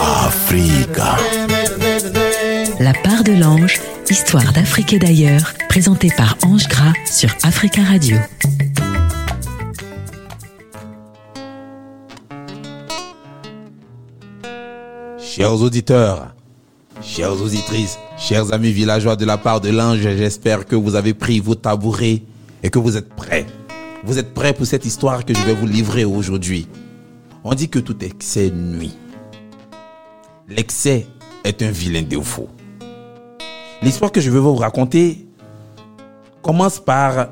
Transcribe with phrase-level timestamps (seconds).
[0.00, 1.16] Africa.
[2.80, 8.16] La part de l'ange, histoire d'Afrique et d'ailleurs, présentée par Ange Gras sur Africa Radio.
[15.18, 16.34] Chers auditeurs,
[17.02, 21.40] chères auditrices, chers amis villageois de la part de l'ange, j'espère que vous avez pris
[21.40, 22.22] vos tabourets
[22.62, 23.46] et que vous êtes prêts.
[24.04, 26.66] Vous êtes prêts pour cette histoire que je vais vous livrer aujourd'hui?
[27.44, 28.96] On dit que tout excès nuit.
[30.48, 31.06] L'excès
[31.44, 32.48] est un vilain défaut.
[33.80, 35.28] L'histoire que je vais vous raconter
[36.42, 37.28] commence par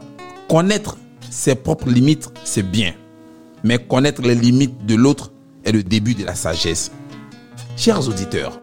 [0.48, 0.96] connaître
[1.28, 2.94] ses propres limites, c'est bien.
[3.64, 5.32] Mais connaître les limites de l'autre
[5.64, 6.92] est le début de la sagesse.
[7.76, 8.60] Chers auditeurs,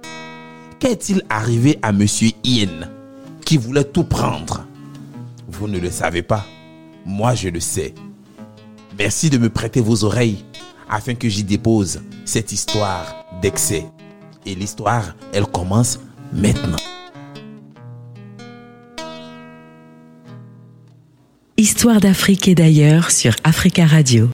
[0.80, 2.88] qu'est-il arrivé à Monsieur Ian
[3.46, 4.66] qui voulait tout prendre?
[5.50, 6.46] Vous ne le savez pas.
[7.08, 7.96] Moi, je le sais.
[9.00, 10.44] Merci de me prêter vos oreilles
[10.90, 13.86] afin que j'y dépose cette histoire d'excès.
[14.46, 16.00] Et l'histoire, elle commence
[16.34, 16.78] maintenant.
[21.56, 24.30] Histoire d'Afrique et d'ailleurs sur Africa Radio.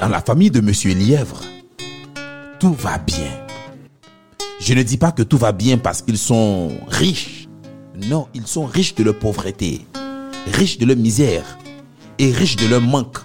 [0.00, 1.42] Dans la famille de Monsieur Lièvre,
[2.60, 3.30] tout va bien.
[4.60, 7.39] Je ne dis pas que tout va bien parce qu'ils sont riches.
[8.08, 9.86] Non, ils sont riches de leur pauvreté,
[10.52, 11.58] riches de leur misère
[12.18, 13.18] et riches de leur manque.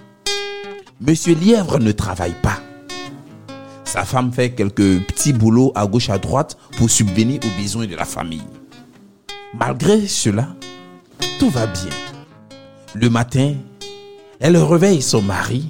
[1.00, 2.60] Monsieur Lièvre ne travaille pas.
[3.84, 7.94] Sa femme fait quelques petits boulots à gauche à droite pour subvenir aux besoins de
[7.94, 8.42] la famille.
[9.58, 10.48] Malgré cela,
[11.38, 11.90] tout va bien.
[12.94, 13.54] Le matin,
[14.40, 15.68] elle réveille son mari,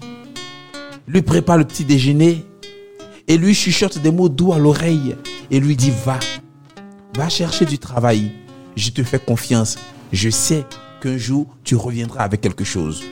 [1.06, 2.44] lui prépare le petit déjeuner
[3.28, 5.16] et lui chuchote des mots doux à l'oreille
[5.50, 6.18] et lui dit va,
[7.14, 8.32] va chercher du travail.
[8.76, 9.78] Je te fais confiance.
[10.12, 10.64] Je sais
[11.00, 13.02] qu'un jour tu reviendras avec quelque chose.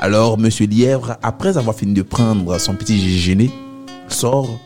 [0.00, 3.50] Alors Monsieur Lièvre, après avoir fini de prendre son petit déjeuner,
[4.08, 4.58] sort,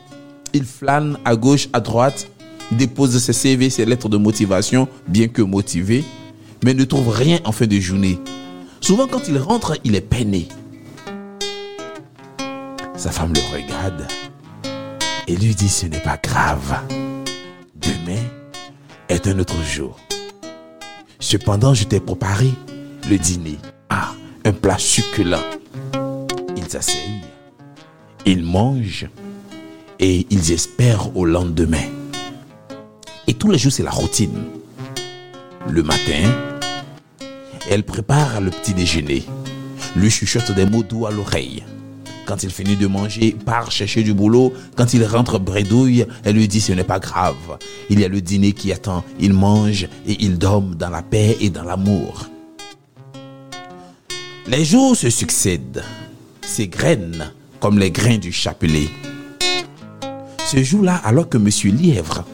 [0.53, 2.29] il flâne à gauche, à droite,
[2.71, 6.05] dépose ses CV, ses lettres de motivation, bien que motivé,
[6.63, 8.19] mais ne trouve rien en fin de journée.
[8.81, 10.49] Souvent quand il rentre, il est peiné.
[12.97, 14.07] Sa femme le regarde
[15.27, 16.81] et lui dit ce n'est pas grave.
[17.77, 18.23] Demain
[19.09, 19.99] est un autre jour.
[21.25, 22.51] Cependant, je t'ai préparé
[23.09, 23.57] le dîner.
[23.89, 24.13] Ah,
[24.45, 25.39] un plat succulent.
[26.55, 27.23] Ils s'asseyent,
[28.27, 29.09] ils mangent
[29.99, 31.89] et ils espèrent au lendemain.
[33.27, 34.45] Et tous les jours, c'est la routine.
[35.67, 36.31] Le matin,
[37.71, 39.25] elle prépare le petit déjeuner,
[39.97, 41.65] lui chuchote des mots doux à l'oreille.
[42.27, 44.53] Quand il finit de manger, part chercher du boulot.
[44.77, 47.59] Quand il rentre bredouille, elle lui dit ce n'est pas grave.
[47.91, 49.05] Il y a le dîner qui attend.
[49.21, 52.27] Il mange et il dorme dans la paix et dans l'amour.
[54.47, 55.83] Les jours se succèdent.
[56.43, 58.89] Ces graines comme les grains du chapelet.
[60.47, 62.25] Ce jour-là, alors que Monsieur Lièvre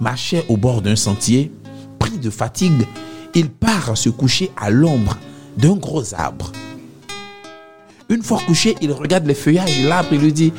[0.00, 1.50] marchait au bord d'un sentier,
[1.98, 2.86] pris de fatigue,
[3.34, 5.16] il part se coucher à l'ombre
[5.56, 6.52] d'un gros arbre.
[8.08, 10.52] Une fois couché, il regarde les feuillages de l'arbre et lui dit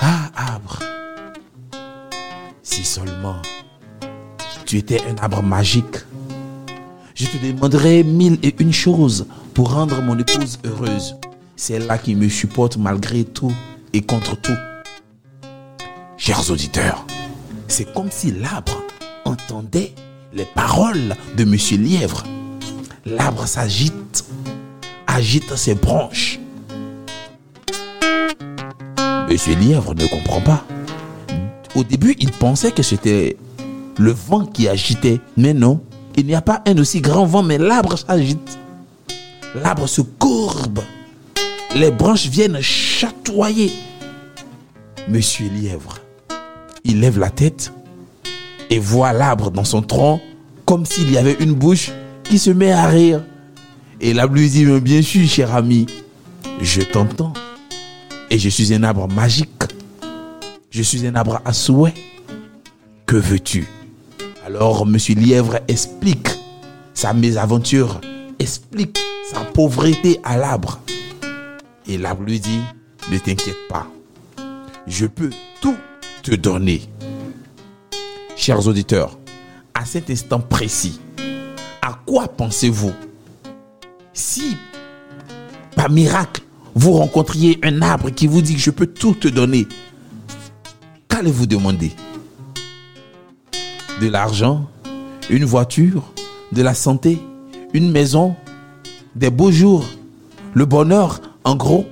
[0.00, 0.80] Ah, arbre,
[2.62, 3.36] si seulement
[4.66, 5.96] tu étais un arbre magique,
[7.14, 11.16] je te demanderais mille et une choses pour rendre mon épouse heureuse.
[11.54, 13.52] C'est là qui me supporte malgré tout
[13.92, 14.56] et contre tout.
[16.16, 17.06] Chers auditeurs,
[17.68, 18.82] c'est comme si l'arbre
[19.24, 19.92] entendait
[20.32, 22.24] les paroles de Monsieur Lièvre.
[23.06, 24.24] L'arbre s'agite,
[25.06, 26.40] agite ses branches.
[29.30, 30.64] Monsieur Lièvre ne comprend pas.
[31.74, 33.36] Au début, il pensait que c'était
[33.98, 35.82] le vent qui agitait, mais non,
[36.16, 38.58] il n'y a pas un aussi grand vent, mais l'arbre s'agite.
[39.54, 40.80] L'arbre se courbe.
[41.76, 43.70] Les branches viennent chatoyer.
[45.08, 45.98] Monsieur Lièvre,
[46.84, 47.72] il lève la tête
[48.70, 50.20] et voit l'arbre dans son tronc
[50.64, 51.90] comme s'il y avait une bouche
[52.24, 53.22] qui se met à rire.
[54.00, 55.86] Et l'arbre lui dit, bien sûr, cher ami,
[56.62, 57.34] je t'entends.
[58.30, 59.50] Et je suis un arbre magique.
[60.70, 61.94] Je suis un arbre à souhait.
[63.06, 63.66] Que veux-tu?
[64.44, 66.28] Alors, Monsieur Lièvre explique
[66.92, 68.00] sa mésaventure,
[68.38, 68.98] explique
[69.30, 70.80] sa pauvreté à l'arbre.
[71.86, 72.60] Et l'arbre lui dit,
[73.10, 73.86] ne t'inquiète pas,
[74.86, 75.30] je peux
[75.60, 75.76] tout
[76.22, 76.82] te donner.
[78.36, 79.18] Chers auditeurs,
[79.74, 81.00] à cet instant précis,
[81.80, 82.92] à quoi pensez-vous?
[84.12, 84.56] Si,
[85.76, 86.42] par miracle,
[86.78, 89.66] vous rencontriez un arbre qui vous dit que je peux tout te donner,
[91.08, 91.90] qu'allez-vous demander?
[94.00, 94.70] De l'argent,
[95.28, 96.12] une voiture,
[96.52, 97.18] de la santé,
[97.74, 98.36] une maison,
[99.16, 99.84] des beaux jours,
[100.54, 101.84] le bonheur, En gros,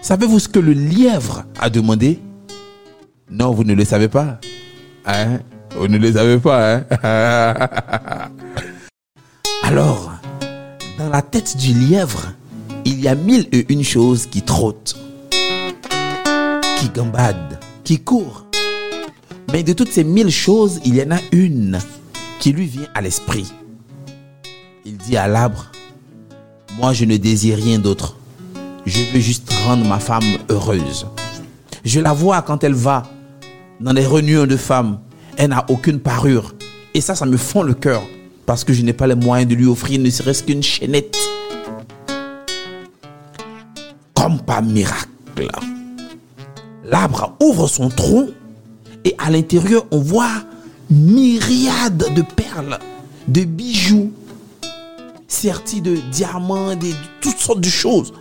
[0.00, 2.20] savez-vous ce que le lièvre a demandé?
[3.30, 4.40] Non, vous ne le savez pas.
[5.04, 5.40] Hein?
[5.76, 6.84] Vous ne le savez pas, hein?
[9.62, 10.12] Alors,
[10.98, 12.32] dans la tête du lièvre,
[12.84, 14.96] il y a mille et une choses qui trottent,
[16.78, 18.46] qui gambadent, qui courent.
[19.52, 21.78] Mais de toutes ces mille choses, il y en a une
[22.38, 23.52] qui lui vient à l'esprit.
[24.84, 25.70] Il dit à l'arbre,
[26.78, 28.16] moi je ne désire rien d'autre.
[28.86, 31.06] Je veux juste rendre ma femme heureuse.
[31.84, 33.04] Je la vois quand elle va
[33.80, 35.00] dans les réunions de femmes.
[35.36, 36.54] Elle n'a aucune parure.
[36.94, 38.02] Et ça, ça me fend le cœur.
[38.46, 41.16] Parce que je n'ai pas les moyens de lui offrir ne serait-ce qu'une chaînette.
[44.38, 45.08] Par miracle,
[46.84, 48.28] l'arbre ouvre son tronc
[49.04, 50.44] et à l'intérieur, on voit
[50.90, 52.78] myriades de perles,
[53.28, 54.12] de bijoux,
[55.26, 56.88] sertis de diamants, de,
[57.20, 58.12] toutes sortes de choses.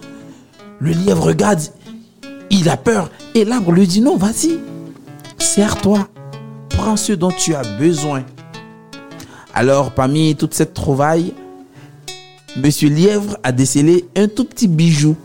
[0.80, 1.62] Le lièvre regarde,
[2.50, 4.60] il a peur et l'arbre lui dit non, vas-y,
[5.38, 6.08] serre-toi,
[6.70, 8.24] prends ce dont tu as besoin.
[9.54, 11.34] Alors, parmi toute cette trouvaille,
[12.58, 15.16] Monsieur Lièvre a décelé un tout petit bijou,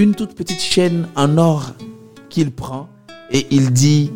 [0.00, 1.74] une toute petite chaîne en or
[2.30, 2.88] qu'il prend
[3.30, 4.10] et il dit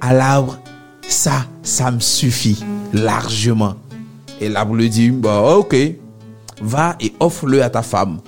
[0.00, 0.58] à l'arbre,
[1.06, 2.58] ça, ça me suffit
[2.92, 3.76] largement.
[4.40, 5.76] Et l'arbre lui dit, bah ok,
[6.60, 8.20] va et offre-le à ta femme.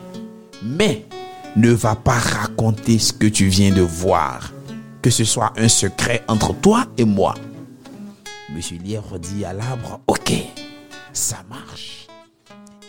[0.63, 1.05] Mais
[1.57, 4.53] ne va pas raconter ce que tu viens de voir.
[5.03, 7.35] Que ce soit un secret entre toi et moi.
[8.55, 10.35] Monsieur Lièvre dit à l'arbre, ok,
[11.13, 12.02] ça marche.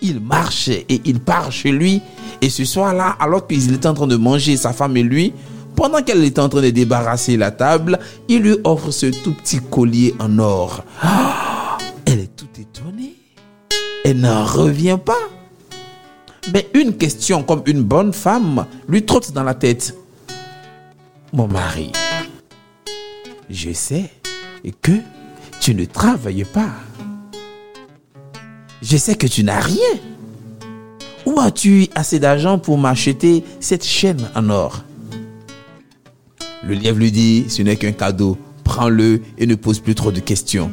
[0.03, 2.01] Il marche et il part chez lui.
[2.41, 5.33] Et ce soir-là, alors qu'il est en train de manger, sa femme et lui,
[5.77, 7.97] pendant qu'elle est en train de débarrasser la table,
[8.27, 10.83] il lui offre ce tout petit collier en or.
[12.05, 13.15] elle est tout étonnée.
[14.03, 15.29] Elle n'en revient pas.
[16.51, 19.95] Mais une question comme une bonne femme lui trotte dans la tête.
[21.31, 21.93] Mon mari,
[23.49, 24.11] je sais
[24.81, 24.91] que
[25.61, 26.71] tu ne travailles pas.
[28.83, 29.93] Je sais que tu n'as rien.
[31.25, 34.83] Où as-tu assez d'argent pour m'acheter cette chaîne en or?
[36.65, 40.19] Le lièvre lui dit, ce n'est qu'un cadeau, prends-le et ne pose plus trop de
[40.19, 40.69] questions.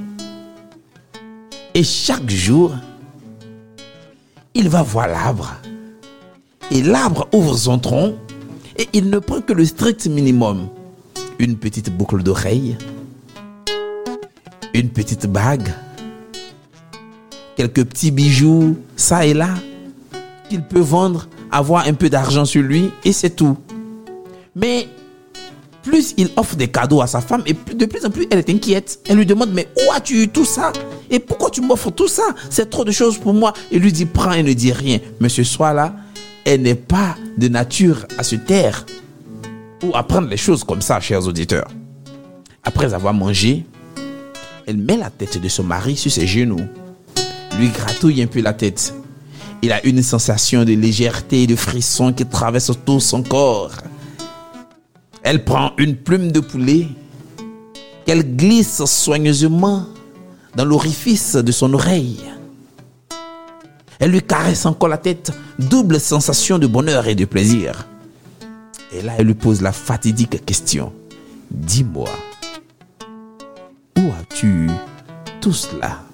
[1.75, 2.75] Et chaque jour,
[4.55, 5.55] il va voir l'arbre.
[6.73, 8.17] Et l'arbre ouvre son tronc
[8.77, 10.69] et il ne prend que le strict minimum.
[11.39, 12.77] Une petite boucle d'oreille,
[14.75, 15.73] une petite bague,
[17.57, 19.49] quelques petits bijoux, ça et là,
[20.49, 23.57] qu'il peut vendre, avoir un peu d'argent sur lui et c'est tout.
[24.55, 24.89] Mais
[25.83, 28.51] plus il offre des cadeaux à sa femme et de plus en plus elle est
[28.51, 29.01] inquiète.
[29.09, 30.73] Elle lui demande mais où as-tu eu tout ça?
[31.11, 32.23] Et pourquoi tu m'offres tout ça?
[32.51, 33.53] C'est trop de choses pour moi.
[33.71, 34.99] Il lui dit prends et ne dis rien.
[35.21, 35.95] Mais ce soir-là,
[36.45, 38.87] elle n'est pas de nature à se taire
[39.83, 41.69] ou à prendre les choses comme ça, chers auditeurs.
[42.63, 43.65] Après avoir mangé,
[44.67, 46.61] elle met la tête de son mari sur ses genoux,
[47.61, 48.95] lui gratouille un peu la tête.
[49.63, 53.73] Il a une sensation de légèreté et de frisson qui traverse tout son corps.
[55.23, 56.89] Elle prend une plume de poulet
[58.07, 59.85] qu'elle glisse soigneusement
[60.57, 62.25] dans l'orifice de son oreille.
[63.99, 67.87] Elle lui caresse encore la tête, double sensation de bonheur et de plaisir.
[68.93, 70.95] Et là, elle lui pose la fatidique question.
[71.51, 72.09] Dis-moi,
[73.99, 74.71] où as-tu
[75.43, 76.10] tout cela?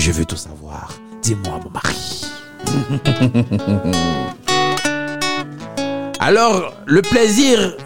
[0.00, 0.94] Je veux tout savoir.
[1.22, 2.24] Dis-moi, mon mari.
[6.18, 7.76] Alors, le plaisir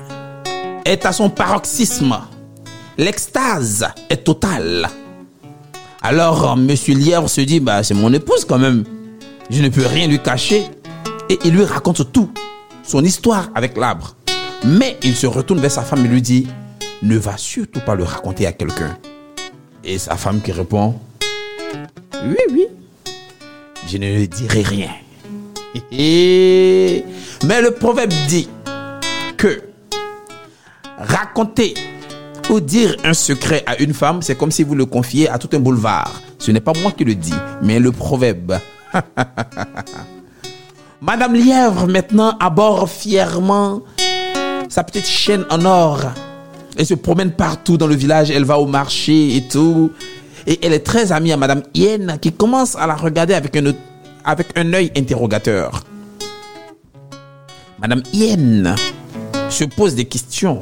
[0.85, 2.17] est à son paroxysme.
[2.99, 4.89] L'extase est totale.
[6.03, 8.85] Alors, Monsieur Lièvre se dit, bah, c'est mon épouse quand même.
[9.51, 10.69] Je ne peux rien lui cacher.
[11.29, 12.31] Et il lui raconte tout,
[12.85, 14.15] son histoire avec l'arbre.
[14.65, 16.47] Mais il se retourne vers sa femme et lui dit,
[17.03, 18.97] ne va surtout pas le raconter à quelqu'un.
[19.83, 21.01] Et sa femme qui répond,
[22.23, 22.67] oui, oui,
[23.89, 24.91] je ne lui dirai rien.
[25.91, 28.49] Mais le proverbe dit
[29.37, 29.63] que
[30.99, 31.75] raconter
[32.51, 35.49] ou dire un secret à une femme, c'est comme si vous le confiez à tout
[35.53, 36.21] un boulevard.
[36.39, 38.59] Ce n'est pas moi qui le dis, mais le proverbe.
[41.01, 43.83] Madame Lièvre maintenant aborde fièrement
[44.69, 46.01] sa petite chaîne en or.
[46.77, 49.91] Elle se promène partout dans le village, elle va au marché et tout.
[50.47, 53.73] Et elle est très amie à Madame Hyène qui commence à la regarder avec un,
[54.25, 55.83] avec un œil interrogateur.
[57.81, 58.75] Madame Hyène
[59.49, 60.59] se pose des questions.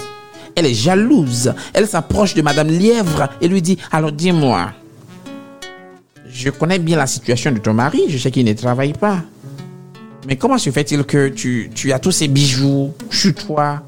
[0.55, 1.53] Elle est jalouse.
[1.73, 4.73] Elle s'approche de Madame Lièvre et lui dit, alors dis-moi,
[6.29, 9.19] je connais bien la situation de ton mari, je sais qu'il ne travaille pas.
[10.27, 13.83] Mais comment se fait-il que tu, tu as tous ces bijoux chez toi?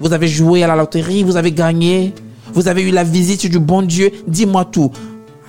[0.00, 2.12] Vous avez joué à la loterie, vous avez gagné,
[2.52, 4.92] vous avez eu la visite du bon Dieu, dis-moi tout.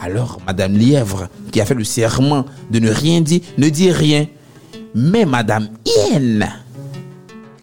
[0.01, 4.27] Alors, Madame Lièvre, qui a fait le serment de ne rien dire, ne dit rien.
[4.93, 6.47] Mais Madame Hyène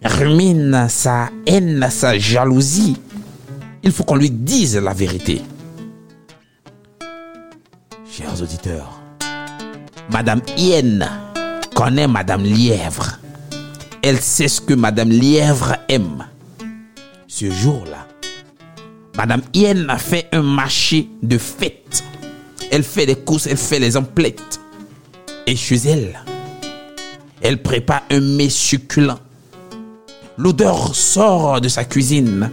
[0.03, 2.97] rumine sa haine, sa jalousie.
[3.83, 5.41] Il faut qu'on lui dise la vérité.
[8.09, 9.01] Chers auditeurs,
[10.11, 11.09] Madame Hyène
[11.73, 13.19] connaît Madame Lièvre.
[14.01, 16.25] Elle sait ce que Madame Lièvre aime.
[17.27, 18.07] Ce jour-là,
[19.17, 22.03] Madame Hyène a fait un marché de fête.
[22.75, 24.59] Elle fait les courses, elle fait les emplettes.
[25.45, 26.19] Et chez elle,
[27.39, 29.19] elle prépare un mets succulent.
[30.39, 32.49] L'odeur sort de sa cuisine,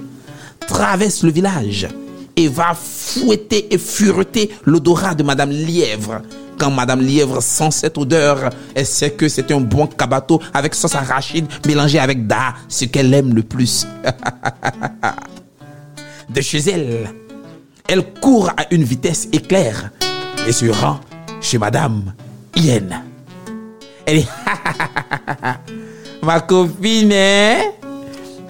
[0.69, 1.89] traverse le village
[2.37, 6.21] et va fouetter et fureter l'odorat de Madame Lièvre.
[6.59, 10.97] Quand Madame Lièvre sent cette odeur, elle sait que c'est un bon cabato avec sauce
[10.97, 13.87] arachide mélangée avec da, ce qu'elle aime le plus.
[16.29, 17.11] de chez elle,
[17.89, 19.91] elle court à une vitesse éclair
[20.47, 21.01] et se rend
[21.41, 22.13] chez Madame
[22.57, 23.03] Hyène.
[24.07, 24.29] Elle est
[26.23, 27.57] Ma copine, hein?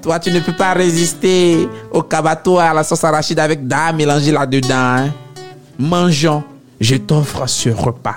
[0.02, 4.32] Toi, tu ne peux pas résister au cabato à la sauce arachide avec da mélangée
[4.32, 4.74] là-dedans.
[4.74, 5.10] Hein?
[5.78, 6.42] Mangeons,
[6.80, 8.16] je t'offre ce repas.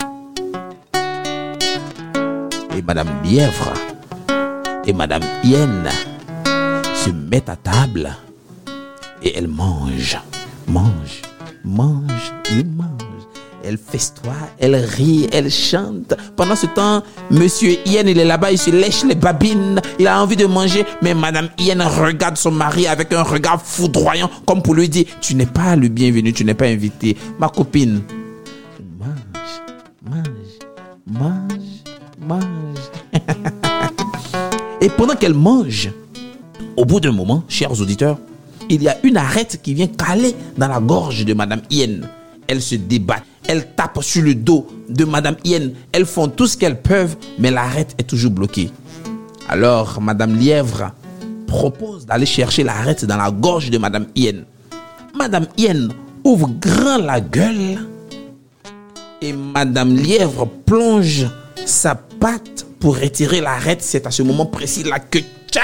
[2.76, 3.74] Et Madame Lièvre
[4.86, 5.90] et Madame Hyène
[6.96, 8.16] se mettent à table
[9.22, 10.20] et elles mangent,
[10.68, 11.22] mangent,
[11.64, 13.03] mangent et mangent.
[13.66, 16.14] Elle festoie, elle rit, elle chante.
[16.36, 17.02] Pendant ce temps,
[17.32, 20.86] Monsieur Hyène, il est là-bas, il se lèche les babines, il a envie de manger,
[21.02, 25.36] mais Madame Hyène regarde son mari avec un regard foudroyant, comme pour lui dire, tu
[25.36, 27.16] n'es pas le bienvenu, tu n'es pas invité.
[27.40, 28.02] Ma copine,
[29.00, 29.14] mange,
[30.06, 30.28] mange,
[31.08, 31.84] mange,
[32.20, 32.44] mange.
[34.82, 35.90] Et pendant qu'elle mange,
[36.76, 38.18] au bout d'un moment, chers auditeurs,
[38.70, 42.10] il y a une arête qui vient caler dans la gorge de Madame Hyène.
[42.46, 45.74] Elle se débat elles tapent sur le dos de Madame Hyène.
[45.92, 48.72] Elles font tout ce qu'elles peuvent, mais l'arête est toujours bloquée.
[49.50, 50.92] Alors, Madame Lièvre
[51.48, 54.46] propose d'aller chercher l'arête dans la gorge de Madame Hyène.
[55.16, 55.90] Madame Hyène
[56.24, 57.80] ouvre grand la gueule
[59.22, 61.28] et Madame Lièvre plonge
[61.66, 63.82] sa patte pour retirer l'arête.
[63.82, 65.20] C'est à ce moment précis là que
[65.52, 65.62] tcha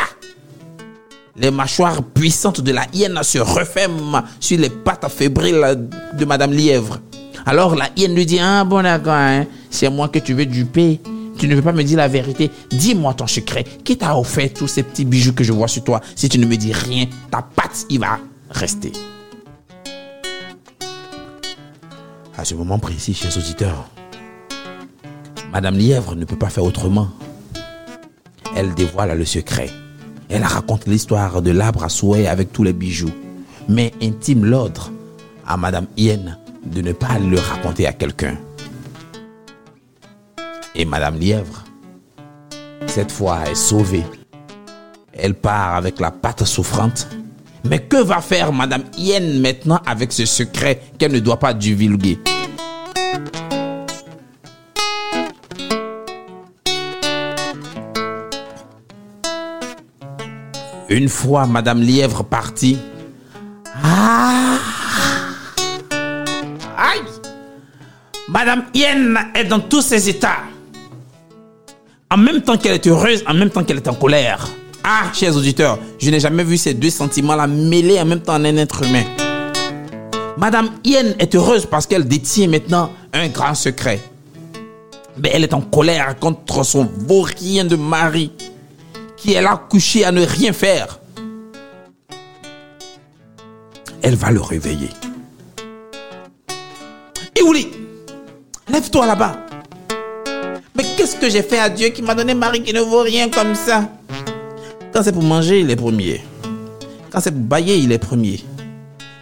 [1.40, 7.00] les mâchoires puissantes de la hyène se referment sur les pattes fébriles de Madame Lièvre.
[7.50, 11.02] Alors la hyène lui dit, ah bon d'accord, hein, c'est moi que tu veux duper.
[11.36, 12.52] Tu ne veux pas me dire la vérité.
[12.70, 13.64] Dis-moi ton secret.
[13.84, 16.00] Qui t'a offert tous ces petits bijoux que je vois sur toi?
[16.16, 18.20] Si tu ne me dis rien, ta patte, il va
[18.52, 18.92] rester.
[22.38, 23.90] À ce moment précis, chers auditeurs,
[25.52, 27.08] Madame Lièvre ne peut pas faire autrement.
[28.56, 29.72] Elle dévoile le secret.
[30.30, 33.10] Elle raconte l'histoire de l'arbre à souhait avec tous les bijoux,
[33.68, 34.92] mais intime l'ordre
[35.48, 38.38] à Madame Hyène de ne pas le raconter à quelqu'un.
[40.76, 41.64] Et Madame Lièvre,
[42.88, 44.06] cette fois, est sauvée.
[45.14, 47.08] Elle part avec la patte souffrante.
[47.66, 52.20] Mais que va faire Madame Hyène maintenant avec ce secret qu'elle ne doit pas divulguer?
[60.88, 62.80] Une fois Madame Lièvre partie,
[63.84, 64.39] ah
[68.32, 70.44] Madame Yen est dans tous ses états.
[72.12, 74.48] En même temps qu'elle est heureuse, en même temps qu'elle est en colère.
[74.84, 78.46] Ah, chers auditeurs, je n'ai jamais vu ces deux sentiments-là mêlés en même temps en
[78.46, 79.04] un être humain.
[80.38, 84.00] Madame Yen est heureuse parce qu'elle détient maintenant un grand secret.
[85.18, 88.32] Mais elle est en colère contre son vaurien de mari
[89.18, 91.00] qui est là couché à ne rien faire.
[94.04, 94.92] Elle va le réveiller.
[97.36, 97.42] Et
[98.72, 99.36] Lève-toi là-bas.
[100.76, 103.30] Mais qu'est-ce que j'ai fait à Dieu qui m'a donné mari qui ne vaut rien
[103.30, 103.90] comme ça?
[104.94, 106.22] Quand c'est pour manger, il est premier.
[107.12, 108.40] Quand c'est pour bailler, il est premier.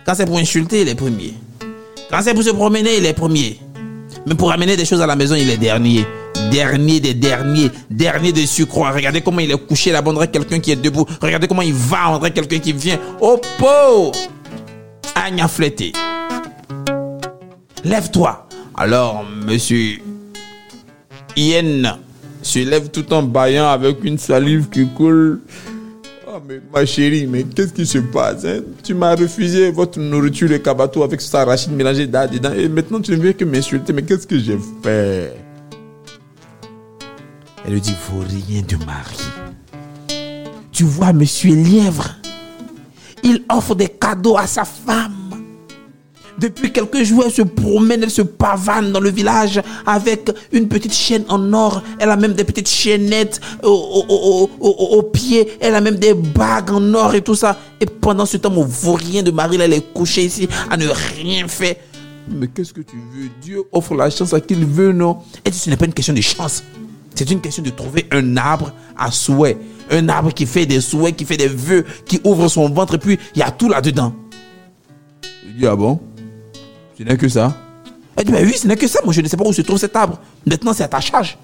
[0.06, 1.34] Quand c'est pour insulter, il est premier.
[2.10, 3.60] Quand c'est pour se promener, il est premier.
[4.26, 6.06] Mais pour amener des choses à la maison, il est dernier.
[6.52, 7.72] Dernier des derniers.
[7.90, 8.92] Dernier de surcroît.
[8.92, 10.12] Regardez comment il est couché là-bas.
[10.14, 11.06] On quelqu'un qui est debout.
[11.22, 12.12] Regardez comment il va.
[12.12, 13.00] On quelqu'un qui vient.
[13.22, 14.12] Oh, po
[15.16, 15.94] Agna flété.
[17.84, 18.47] Lève-toi.
[18.80, 19.98] Alors, monsieur
[21.36, 21.98] Yen
[22.44, 25.42] se lève tout en baillant avec une salive qui coule.
[26.28, 28.60] Oh, mais ma chérie, mais qu'est-ce qui se passe hein?
[28.84, 33.12] Tu m'as refusé votre nourriture de cabato avec sa rachide mélangée dedans et maintenant tu
[33.12, 33.94] ne viens que m'insulter.
[33.94, 35.34] Mais qu'est-ce que j'ai fait?
[37.66, 39.18] Elle lui dit, vaurien de Marie.
[40.72, 42.12] Tu vois, monsieur Lièvre,
[43.24, 45.17] il offre des cadeaux à sa femme.
[46.40, 50.94] Depuis quelques jours, elle se promène, elle se pavane dans le village avec une petite
[50.94, 51.82] chaîne en or.
[52.00, 55.58] Elle a même des petites chaînettes au, pied.
[55.60, 57.58] Elle a même des bagues en or et tout ça.
[57.82, 61.48] Et pendant ce temps, mon vaurien de Marie, elle est couchée ici à ne rien
[61.48, 61.76] faire.
[62.30, 63.30] Mais qu'est-ce que tu veux?
[63.42, 65.18] Dieu offre la chance à qui il veut, non?
[65.44, 66.64] Et ce n'est pas une question de chance.
[67.16, 69.58] C'est une question de trouver un arbre à souhait.
[69.90, 72.98] Un arbre qui fait des souhaits, qui fait des vœux, qui ouvre son ventre, et
[73.00, 74.14] puis il y a tout là-dedans.
[75.48, 76.00] Il dit, ah bon?
[76.98, 77.56] Ce n'est que ça
[78.16, 79.00] Elle dit, mais oui, ce n'est que ça.
[79.04, 80.20] Moi, je ne sais pas où se trouve cet arbre.
[80.46, 81.38] Maintenant, c'est à ta charge.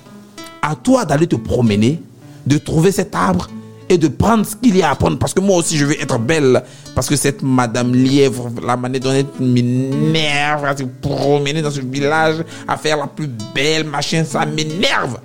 [0.62, 2.02] À toi d'aller te promener,
[2.48, 3.50] de trouver cet arbre
[3.90, 5.20] et de prendre ce qu'il y a à prendre.
[5.20, 6.64] Parce que moi aussi, je veux être belle.
[6.96, 11.82] Parce que cette Madame Lièvre, la manière dont elle m'énerve à se promener dans ce
[11.82, 15.20] village, à faire la plus belle machin, ça m'énerve.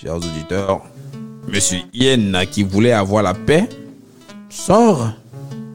[0.00, 0.82] Chers auditeurs,
[1.48, 3.68] Monsieur Yen, qui voulait avoir la paix,
[4.48, 5.14] sort.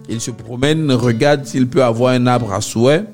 [0.09, 3.05] Il se promène, regarde s'il peut avoir un arbre à souhait,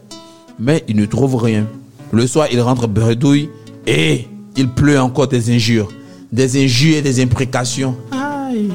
[0.59, 1.67] mais il ne trouve rien.
[2.11, 3.49] Le soir, il rentre bredouille
[3.87, 5.89] et il pleut encore des injures
[6.31, 7.97] des injures et des imprécations.
[8.11, 8.71] Aïe.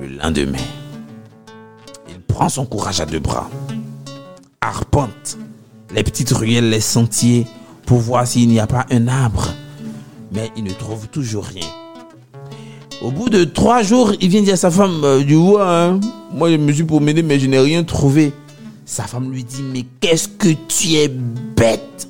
[0.00, 0.58] Le lendemain,
[2.08, 3.50] il prend son courage à deux bras,
[4.60, 5.38] arpente
[5.94, 7.46] les petites ruelles, les sentiers
[7.86, 9.48] pour voir s'il n'y a pas un arbre.
[10.32, 11.66] Mais il ne trouve toujours rien.
[13.00, 16.00] Au bout de trois jours, il vient dire à sa femme, euh, du hein,
[16.32, 18.32] moi je me suis promené mais je n'ai rien trouvé.
[18.84, 22.08] Sa femme lui dit, mais qu'est-ce que tu es bête?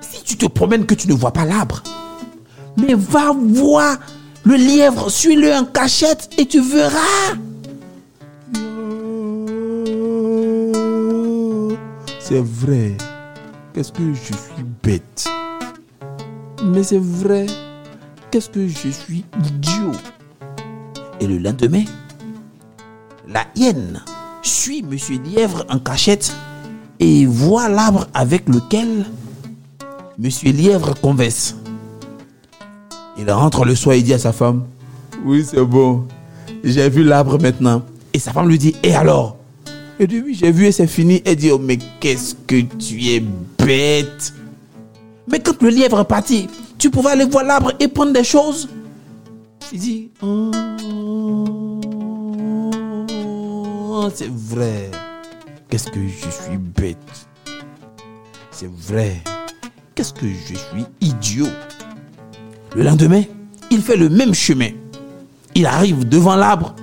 [0.00, 1.82] Si tu te promènes que tu ne vois pas l'arbre,
[2.76, 3.96] mais va voir
[4.44, 7.34] le lièvre, suis-le en cachette et tu verras.
[12.20, 12.96] C'est vrai.
[13.74, 15.28] Qu'est-ce que je suis bête?
[16.62, 17.46] Mais c'est vrai.
[18.30, 19.92] Qu'est-ce que je suis idiot?
[21.18, 21.84] Et le lendemain,
[23.26, 24.02] la hyène
[24.42, 26.36] suit Monsieur Lièvre en cachette
[27.00, 29.06] et voit l'arbre avec lequel
[30.18, 31.56] Monsieur Lièvre converse.
[33.16, 34.64] Il rentre le soir et dit à sa femme,
[35.24, 36.06] oui c'est bon,
[36.62, 37.82] j'ai vu l'arbre maintenant.
[38.12, 39.38] Et sa femme lui dit, et alors
[39.98, 41.22] Il dit, oui j'ai vu et c'est fini.
[41.24, 43.24] Elle dit, oh mais qu'est-ce que tu es
[43.58, 44.34] bête.
[45.30, 46.48] Mais quand le lièvre est parti,
[46.78, 48.68] tu pouvais aller voir l'arbre et prendre des choses.
[49.72, 50.50] Il dit, oh,
[54.14, 54.90] c'est vrai.
[55.68, 56.96] Qu'est-ce que je suis bête.
[58.50, 59.22] C'est vrai.
[59.94, 61.48] Qu'est-ce que je suis idiot.
[62.74, 63.24] Le lendemain,
[63.70, 64.70] il fait le même chemin.
[65.54, 66.74] Il arrive devant l'arbre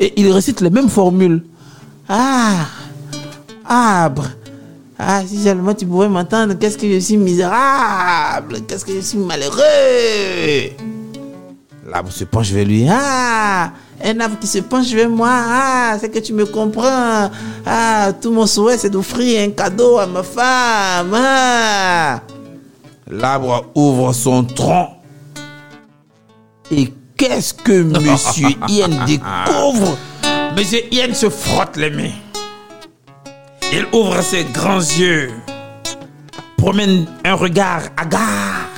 [0.00, 1.44] et il récite les mêmes formules.
[2.08, 2.66] Ah,
[3.64, 4.26] arbre.
[4.98, 9.18] Ah, si seulement tu pouvais m'entendre, qu'est-ce que je suis misérable, qu'est-ce que je suis
[9.18, 10.70] malheureux.
[11.86, 12.86] L'arbre se penche vers lui.
[12.88, 15.30] Ah, un arbre qui se penche vers moi.
[15.30, 17.30] Ah, c'est que tu me comprends.
[17.66, 21.12] Ah, tout mon souhait, c'est d'offrir un cadeau à ma femme.
[21.14, 22.20] Ah.
[23.10, 24.88] L'arbre ouvre son tronc
[26.70, 29.96] et qu'est-ce que Monsieur Ian découvre?
[30.56, 32.23] Monsieur Ian se frotte les mains.
[33.74, 35.32] Il ouvre ses grands yeux,
[36.56, 38.70] promène un regard hagard,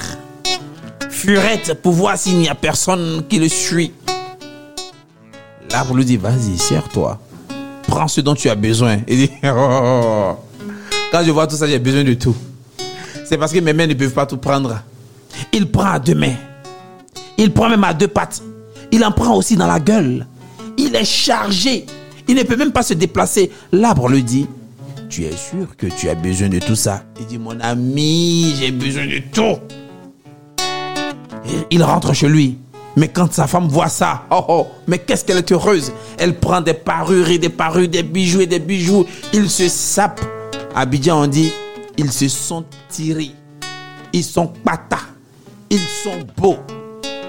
[1.11, 3.93] furette pour voir s'il n'y a personne qui le suit.
[5.71, 7.21] L'arbre lui dit, vas-y, serre-toi.
[7.87, 8.99] Prends ce dont tu as besoin.
[9.07, 10.37] Il dit, oh,
[11.13, 12.37] quand je vois tout ça, j'ai besoin de tout.
[13.27, 14.81] C'est parce que mes mains ne peuvent pas tout prendre.
[15.53, 16.37] Il prend à deux mains
[17.39, 18.43] il prend même à deux pattes.
[18.93, 20.27] Il en prend aussi dans la gueule.
[20.79, 21.87] Il est chargé.
[22.29, 23.51] Il ne peut même pas se déplacer.
[23.73, 24.47] L'arbre lui dit,
[25.09, 27.05] tu es sûr que tu as besoin de tout ça?
[27.21, 29.59] Il dit, mon ami, j'ai besoin de tout.
[31.71, 32.59] il rentre chez lui.
[32.97, 35.93] Mais quand sa femme voit ça, oh oh, mais qu'est-ce qu'elle est heureuse.
[36.19, 39.05] Elle prend des parures et des parures, des bijoux et des bijoux.
[39.35, 40.25] Ils se sapent.
[40.75, 41.53] À Abidjan, on dit,
[41.99, 43.33] ils se sont tirés.
[44.13, 45.05] Ils sont patas.
[45.69, 46.59] Ils sont beaux.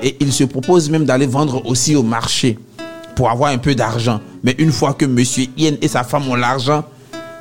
[0.02, 2.58] Et il se propose même d'aller vendre aussi au marché
[3.16, 4.22] pour avoir un peu d'argent.
[4.44, 6.86] Mais une fois que Monsieur Yen et sa femme ont l'argent,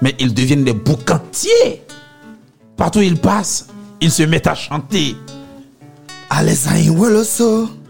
[0.03, 1.83] mais ils deviennent des boucantiers.
[2.77, 3.69] Partout où ils passent,
[4.01, 5.17] ils se mettent à chanter.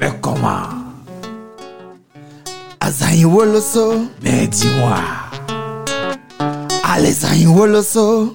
[0.00, 0.68] Mais comment?
[4.22, 4.98] Mais dis-moi.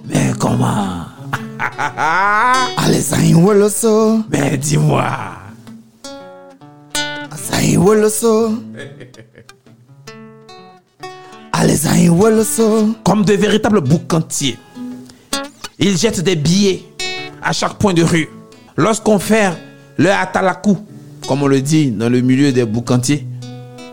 [0.06, 1.06] Mais comment?
[4.30, 5.10] Mais dis-moi.
[13.04, 14.58] Comme de véritables boucantiers.
[15.78, 16.84] Ils jettent des billets
[17.42, 18.30] à chaque point de rue.
[18.78, 19.52] Lorsqu'on fait
[19.98, 20.78] le atalakou,
[21.28, 23.28] comme on le dit dans le milieu des boucantiers,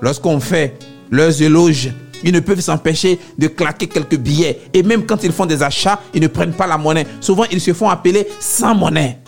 [0.01, 0.79] lorsqu'on fait
[1.11, 1.91] leurs éloges,
[2.25, 4.61] ils ne peuvent s'empêcher de claquer quelques billets.
[4.73, 7.07] Et même quand ils font des achats, ils ne prennent pas la monnaie.
[7.21, 9.19] Souvent, ils se font appeler sans monnaie.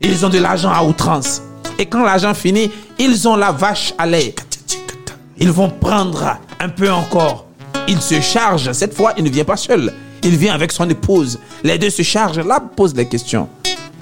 [0.00, 1.40] Ils ont de l'argent à outrance.
[1.78, 4.34] Et quand l'argent finit, ils ont la vache à lait.
[5.38, 7.46] Ils vont prendre un peu encore.
[7.88, 8.72] Il se charge.
[8.72, 9.92] Cette fois, il ne vient pas seul.
[10.22, 11.38] Il vient avec son épouse.
[11.62, 12.38] Les deux se chargent.
[12.38, 13.48] Là, pose les questions.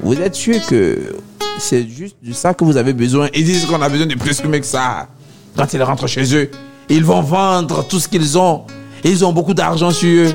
[0.01, 1.17] Vous êtes sûr que
[1.59, 3.29] c'est juste de ça que vous avez besoin?
[3.35, 5.09] Ils disent qu'on a besoin de plus que ça.
[5.57, 6.51] Quand ils rentrent chez eux,
[6.89, 8.63] ils vont vendre tout ce qu'ils ont.
[9.03, 10.35] Ils ont beaucoup d'argent sur eux.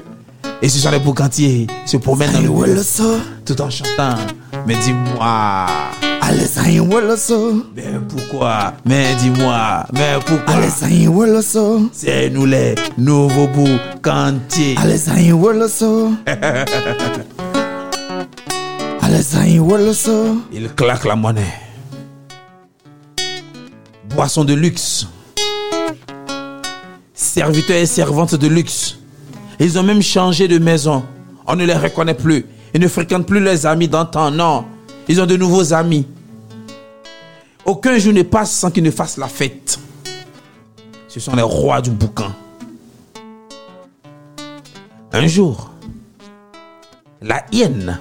[0.61, 1.67] Et ce sont les boucantiers.
[1.85, 2.83] Se promènent dans le monde
[3.45, 4.17] tout en chantant.
[4.67, 5.65] Mais dis-moi.
[7.73, 8.73] Mais pourquoi?
[8.83, 9.85] Mais dis-moi.
[9.93, 10.55] Mais pourquoi?
[11.93, 14.75] C'est nous les nouveaux boucantiers.
[20.51, 21.53] Il claque la monnaie.
[24.13, 25.07] Boisson de luxe.
[27.13, 28.99] Serviteurs et servantes de luxe.
[29.61, 31.05] Ils ont même changé de maison.
[31.45, 32.45] On ne les reconnaît plus.
[32.77, 34.29] Ils ne fréquentent plus leurs amis d'antan.
[34.29, 34.63] Non.
[35.07, 36.05] Ils ont de nouveaux amis.
[37.65, 39.79] Aucun jour ne passe sans qu'ils ne fassent la fête.
[41.07, 42.31] Ce sont les rois du boucan.
[45.11, 45.71] Un jour,
[47.19, 47.99] la hyène,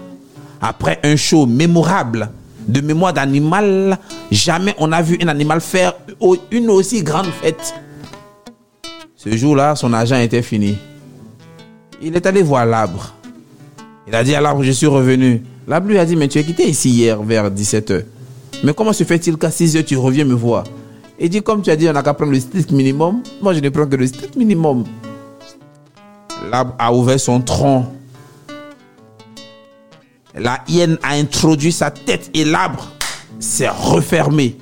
[0.60, 2.28] après un show mémorable
[2.68, 3.96] de mémoire d'animal,
[4.30, 5.94] jamais on a vu un animal faire
[6.50, 7.74] une aussi grande fête.
[9.14, 10.76] Ce jour-là, son argent était fini.
[12.02, 13.15] Il est allé voir l'arbre.
[14.06, 15.42] Il a dit à l'arbre, je suis revenu.
[15.66, 18.04] L'arbre lui a dit, mais tu es quitté ici hier vers 17h.
[18.62, 20.64] Mais comment se fait-il qu'à 6 heures, tu reviens me voir?
[21.18, 23.22] Il dit, comme tu as dit, on n'a qu'à prendre le strict minimum.
[23.42, 24.84] Moi, je ne prends que le strict minimum.
[26.50, 27.92] L'arbre a ouvert son tronc.
[30.34, 32.92] La hyène a introduit sa tête et l'arbre
[33.40, 34.56] s'est refermé.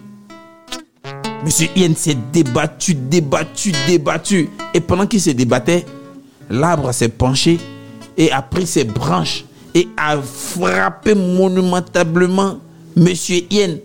[1.45, 4.49] Monsieur Hyène s'est débattu, débattu, débattu.
[4.73, 5.85] Et pendant qu'il se débattait,
[6.49, 7.59] l'arbre s'est penché
[8.17, 12.59] et a pris ses branches et a frappé monumentablement
[12.97, 13.79] Monsieur Yen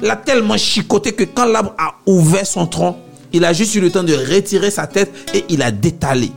[0.00, 2.96] l'a tellement chicoté que quand l'arbre a ouvert son tronc,
[3.32, 6.30] il a juste eu le temps de retirer sa tête et il a détalé.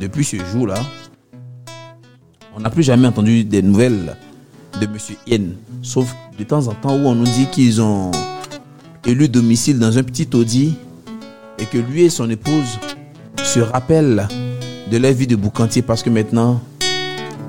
[0.00, 0.76] Depuis ce jour-là,
[2.56, 4.16] on n'a plus jamais entendu des nouvelles
[4.80, 8.10] de Monsieur Yen, sauf de temps en temps où on nous dit qu'ils ont
[9.04, 10.74] élu domicile dans un petit taudis
[11.58, 12.78] et que lui et son épouse
[13.42, 14.28] se rappellent
[14.90, 16.60] de la vie de boucantier parce que maintenant,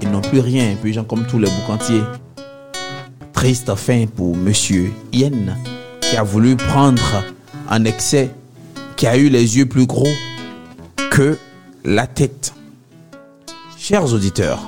[0.01, 0.75] ils n'ont plus rien.
[0.81, 2.03] Puis, gens comme tous les boucantiers,
[3.33, 5.57] Triste fin pour Monsieur Yen,
[6.01, 7.23] qui a voulu prendre
[7.67, 8.29] en excès,
[8.95, 10.13] qui a eu les yeux plus gros
[11.09, 11.39] que
[11.83, 12.53] la tête.
[13.79, 14.61] Chers auditeurs,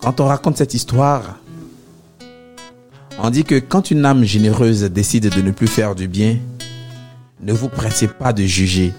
[0.00, 1.38] quand on raconte cette histoire,
[3.20, 6.38] on dit que quand une âme généreuse décide de ne plus faire du bien,
[7.40, 8.92] ne vous pressez pas de juger,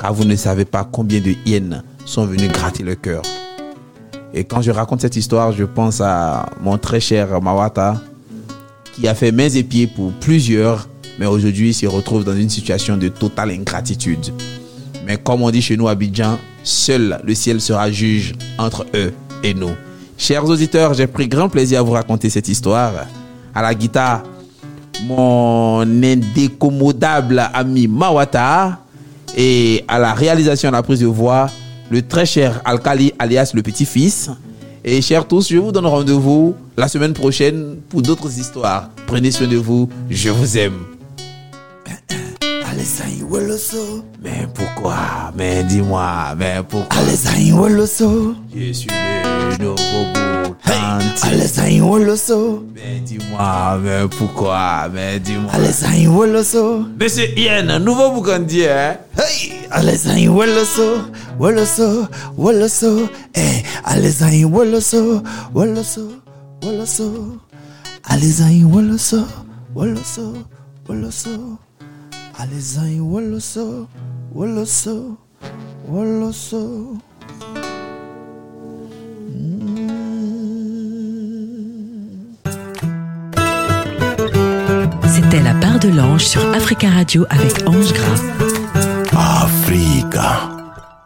[0.00, 3.22] car vous ne savez pas combien de hyènes sont venus gratter le cœur.
[4.32, 8.00] Et quand je raconte cette histoire, je pense à mon très cher Mawata,
[8.94, 12.96] qui a fait mains et pieds pour plusieurs, mais aujourd'hui se retrouve dans une situation
[12.96, 14.32] de totale ingratitude.
[15.06, 19.12] Mais comme on dit chez nous à Abidjan, seul le ciel sera juge entre eux
[19.42, 19.72] et nous.
[20.16, 22.92] Chers auditeurs, j'ai pris grand plaisir à vous raconter cette histoire.
[23.54, 24.22] À la guitare,
[25.06, 28.78] mon indécommodable ami Mawata
[29.36, 31.50] et à la réalisation à la prise de voix,
[31.90, 34.30] le très cher Alkali alias le petit-fils.
[34.84, 38.90] Et chers tous, je vous donne rendez-vous la semaine prochaine pour d'autres histoires.
[39.06, 40.89] Prenez soin de vous, je vous aime.
[44.22, 46.96] Mais pourquoi Mais dis-moi, mais pourquoi
[48.54, 50.54] Je suis le nouveau
[52.74, 55.50] Mais dis-moi, mais pourquoi Mais dis-moi.
[56.98, 60.98] Monsieur Yen, nouveau boucandier, hein Hey Alezai Woloso,
[61.38, 62.06] Woloso,
[62.36, 65.22] Woloso, eh Alezai Woloso,
[65.54, 66.08] Woloso,
[66.62, 67.38] Woloso.
[68.04, 69.26] Alezai Woloso,
[69.74, 70.34] Woloso,
[70.88, 71.58] Woloso.
[72.40, 73.86] Alezai Woloso,
[74.32, 75.18] Woloso,
[75.86, 76.96] Woloso.
[85.06, 88.22] C'était la part de l'ange sur Africa Radio avec Ange Gras.
[89.44, 90.59] Africa.